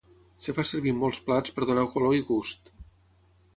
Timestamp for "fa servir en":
0.59-0.97